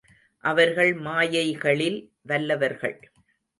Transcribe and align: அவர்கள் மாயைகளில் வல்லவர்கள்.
அவர்கள் 0.43 0.93
மாயைகளில் 0.93 1.99
வல்லவர்கள். 2.21 2.97